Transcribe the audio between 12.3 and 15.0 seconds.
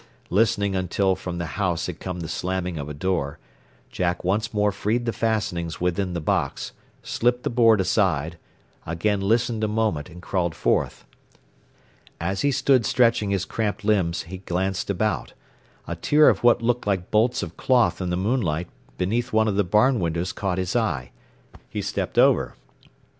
he stood stretching his cramped limbs, he glanced